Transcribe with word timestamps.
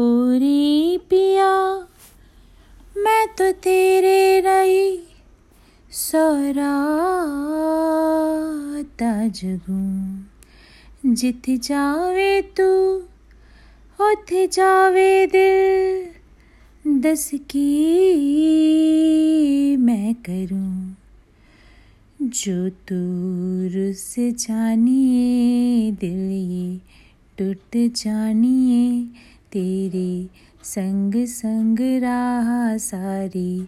ओरी 0.00 0.98
पिया, 0.98 1.74
मैं 2.96 3.28
तो 3.28 3.52
तेरे 3.52 4.40
रही 4.40 5.02
सोरा 5.90 6.78
जगू 9.28 11.14
जित 11.14 11.50
जावे 11.50 12.42
तू 12.42 13.02
उथे 14.00 14.46
जावे 14.46 15.26
दिल, 15.26 17.00
दस 17.00 17.30
की 17.34 19.76
मैं 19.76 20.14
करूँ। 20.14 20.96
जो 22.22 22.68
तू 22.68 22.96
रुस 23.76 24.14
जानिए, 24.18 25.92
दिल 25.92 26.32
ये 26.32 26.80
टूट 27.38 27.96
जानिए। 27.96 29.07
तेरे 29.52 30.28
संग 30.62 31.26
संग 31.26 31.78
राह 31.80 32.76
सारी 32.76 33.60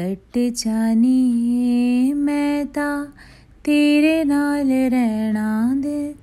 कट 0.00 0.38
जानिए 0.56 2.14
मैं 2.14 2.66
ता 2.66 3.04
तेरे 3.64 4.24
नाल 4.24 4.72
रहना 4.72 5.74
दे। 5.74 6.14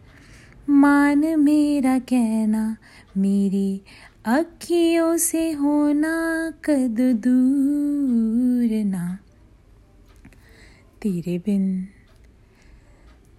मान 0.70 1.40
मेरा 1.40 2.00
कहना, 2.00 2.78
मेरी 3.18 3.82
अखियों 4.26 5.18
से 5.18 5.52
होना 5.52 6.16
कद 6.66 6.98
दूर 7.00 8.86
ना। 8.86 9.18
तेरे 11.02 11.38
बिन 11.38 11.88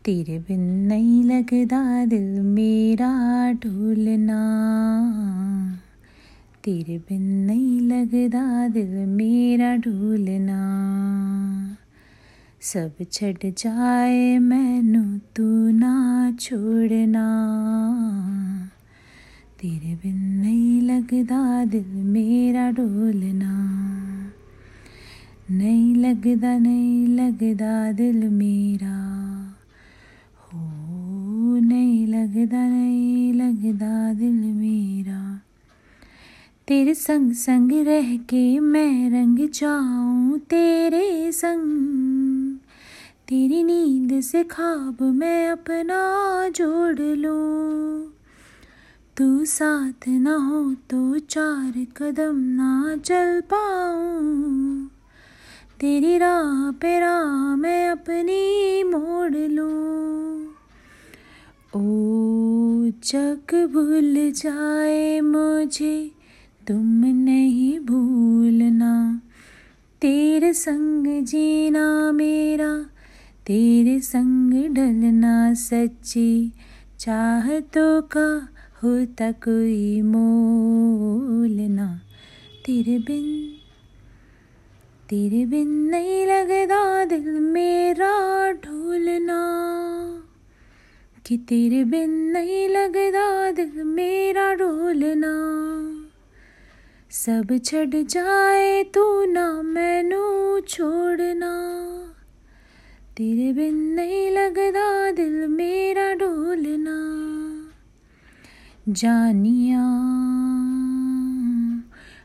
तेरे 0.09 0.39
बिन 0.39 0.61
नहीं 0.61 1.25
लगदा 1.25 2.05
दिल 2.05 2.41
मेरा 2.41 3.53
ढोलना। 3.53 4.39
तेरे 6.65 6.99
बिन 6.99 7.23
नहीं 7.23 7.81
लगदा 7.81 8.69
दिल 8.69 9.07
मेरा 9.07 9.77
ढोलना। 9.77 10.61
सब 12.61 12.93
छड़ 13.13 13.51
जाए 13.59 14.39
मैनू 14.39 15.19
तू 15.19 15.71
ना 15.71 16.33
छोड़ना। 16.41 17.27
तेरे 19.61 19.95
बिन 19.95 20.19
नहीं 20.19 20.83
लगदा 20.83 21.65
दिल 21.65 21.95
मेरा 21.95 22.71
ढोलना। 22.71 23.55
नहीं 25.51 25.97
लगदा 25.97 26.59
नहीं 26.59 27.09
लगदा 27.09 27.93
दिल 27.93 28.29
मेरा 28.29 29.09
हो 30.53 31.59
नहीं 31.59 32.07
लगदा 32.29 32.69
नहीं, 32.69 33.35
लगदा 33.35 34.15
दिल 34.15 34.41
मेरा। 34.41 35.41
तेरे 36.69 36.95
संग 36.95 37.33
संग 37.33 37.73
रह 37.73 38.17
के 38.17 38.61
मैं 38.61 39.11
रंग 39.11 39.49
जाऊँ 39.49 40.39
तेरे 40.39 41.33
संग। 41.33 42.57
तेरी 43.29 43.63
नींद 43.63 44.21
से 44.21 44.45
खाब 44.45 45.03
मैं 45.03 45.49
अपना 45.49 46.49
जोड़ 46.49 47.01
लूँ। 47.01 48.13
तू 49.17 49.45
साथ 49.45 50.09
ना 50.09 50.37
हो 50.37 50.75
तो 50.75 51.19
चार 51.19 51.87
कदम 51.97 52.37
ना 52.37 52.97
चल 53.05 53.41
पाऊँ। 53.41 54.91
तेरी 55.81 56.19
राह 56.19 56.71
पे 56.71 57.01
राह 57.01 57.57
मैं 57.57 57.89
अपनी 57.89 58.83
मोड़ 58.85 59.37
लूँ। 59.37 60.19
ओ 61.77 62.08
जग 63.09 63.71
भूल 63.73 64.33
जाए 64.33 65.21
मुझे, 65.21 66.11
तुम 66.69 67.05
नहीं 67.05 67.81
भूलना। 67.81 69.23
तेरे 70.03 70.53
संग 70.53 71.25
जीना 71.25 72.13
मेरा, 72.13 72.83
तेरे 73.47 74.01
संग 74.01 74.75
ढलना 74.75 75.55
सच्ची 75.55 76.53
चाहतों 76.99 78.03
का 78.03 78.49
होता 78.83 79.33
कोई 79.33 80.03
मोलना। 80.03 82.01
तेरे 82.67 82.99
बिन 82.99 83.53
तेरे 85.09 85.47
बिन 85.47 85.69
नहीं 85.69 86.27
लगदा 86.27 87.05
दिल 87.05 87.41
मेरा 87.41 88.28
कि 91.29 91.37
तेरे 91.37 91.85
बिन 91.85 92.11
नहीं 92.11 92.69
लगदा 92.69 93.51
दिल 93.51 93.83
मेरा 93.85 94.55
ढोलना 94.55 95.33
सब 97.11 97.59
छड़ 97.65 98.03
जाए 98.03 98.85
तू 98.85 99.25
ना 99.25 99.63
मैनू 99.63 100.61
छोड़ना। 100.61 101.53
तेरे 103.17 103.53
बिन 103.53 103.75
नहीं 103.75 104.31
लगदा 104.31 105.11
दिल 105.11 105.47
मेरा 105.47 106.15
ढोलना 106.15 106.97
जानिया, 108.89 109.85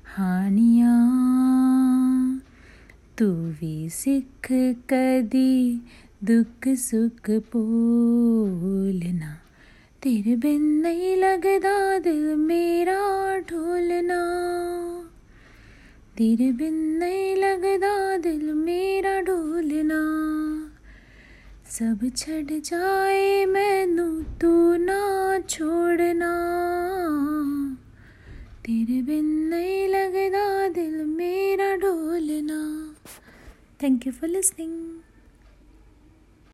हानिया, 0.05 0.95
तू 3.17 3.31
भी 3.31 3.89
सिख 3.89 4.47
कदी 4.89 5.81
दुख 6.25 6.67
सुख 6.67 7.29
बोलना 7.29 9.41
तेरे 10.01 10.35
बिन 10.35 10.61
नहीं 10.61 11.17
लगदा 11.17 11.99
दिल 11.99 12.35
मेरा 12.35 13.39
ढोलना। 13.39 14.23
तेरे 16.17 16.51
बिन 16.51 16.73
नहीं 16.73 17.35
लगदा 17.35 18.17
दिल 18.17 18.53
मेरा 18.53 19.21
ढोलना। 19.21 19.99
सब 21.69 22.11
छड़ 22.17 22.59
जाए 22.59 23.45
मैनू 23.45 24.21
तू 24.21 24.75
ना 24.75 25.39
छोड़ना। 25.39 26.33
तेरे 28.65 29.01
बिन 29.01 29.25
नहीं 29.25 29.87
लगदा 29.87 30.67
दिल 30.67 31.05
मेरा 31.05 31.75
ढोलना। 31.75 32.93
Thank 33.83 34.07
you 34.07 34.13
for 34.13 34.29
listening 34.29 34.92